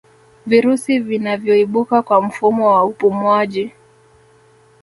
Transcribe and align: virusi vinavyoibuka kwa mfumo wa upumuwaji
virusi 0.47 0.99
vinavyoibuka 0.99 2.01
kwa 2.01 2.21
mfumo 2.21 2.67
wa 2.71 2.85
upumuwaji 2.85 3.71